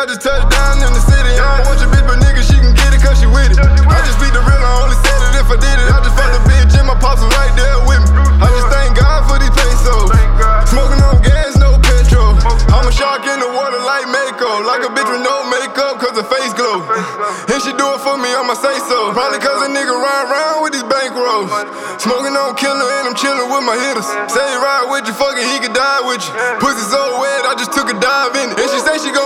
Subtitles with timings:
[0.00, 1.36] I just touch down in the city.
[1.36, 3.60] I don't want your bitch, but nigga, she can get it cause she with it.
[3.60, 5.92] I just speak the real, I only said it if I did it.
[5.92, 8.16] I just fucked a bitch and my pops was right there with me.
[8.40, 10.08] I just thank God for these pesos.
[10.72, 12.32] Smoking on gas, no petrol.
[12.72, 14.64] I'm a shark in the water like Mako.
[14.64, 16.80] Like a bitch with no makeup cause her face glow.
[17.52, 19.12] And she do it for me, I'ma say so.
[19.12, 21.52] Probably cause a nigga ride around with these bankrolls.
[22.00, 24.08] Smoking on killer and I'm chilling with my hitters.
[24.32, 26.32] Say he ride with you, fucking he could die with you.
[26.56, 28.56] Pussy so wet, I just took a dive in it.
[28.56, 29.19] And she say she gon'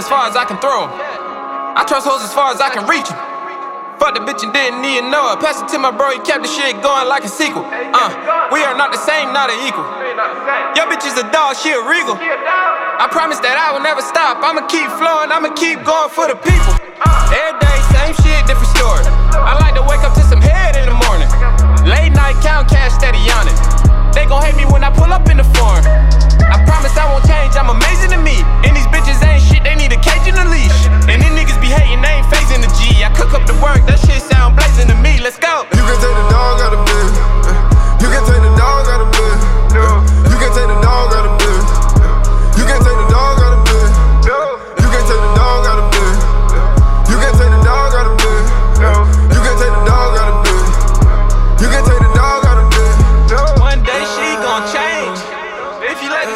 [0.00, 0.90] as far as I can throw 'em.
[1.76, 3.18] I trust hoes as far as I can reach 'em.
[4.00, 5.36] Fuck the bitch and didn't even know her.
[5.36, 7.68] Pass it to my bro, he kept the shit going like a sequel.
[7.68, 9.84] Uh, we are not the same, not an equal.
[10.74, 12.16] Your bitch is a dog, she a regal.
[12.16, 14.40] I promise that I will never stop.
[14.40, 16.72] I'ma keep flowing, I'ma keep going for the people.
[17.28, 18.40] Every day, same shit,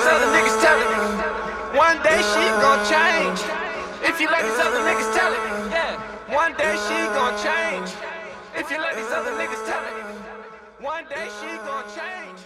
[0.06, 1.76] other niggas tell it.
[1.76, 3.40] One day she gon' change.
[4.02, 5.40] If you let these other niggas tell it.
[5.70, 5.96] Yeah.
[6.34, 7.90] One day she gon' change.
[8.54, 10.04] If you let these other niggas tell it.
[10.80, 12.40] One day she gon' change.